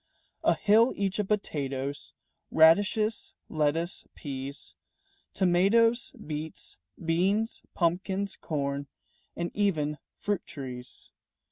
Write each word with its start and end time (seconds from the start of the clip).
A 0.43 0.55
hill 0.55 0.93
each 0.95 1.19
of 1.19 1.27
potatoes, 1.27 2.15
Radishes, 2.49 3.35
lettuce, 3.49 4.03
peas, 4.15 4.75
Tomatoes, 5.35 6.13
beets, 6.13 6.79
beans, 7.05 7.61
pumpkins, 7.75 8.35
corn, 8.35 8.87
And 9.35 9.51
even 9.55 9.99
fruit 10.17 10.43
trees. 10.47 11.11